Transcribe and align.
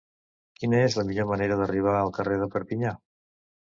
Quina 0.61 0.79
és 0.85 0.95
la 1.01 1.05
millor 1.11 1.29
manera 1.33 1.57
d'arribar 1.61 1.95
al 1.99 2.11
carrer 2.19 2.41
de 2.45 2.49
Perpinyà? 2.57 2.95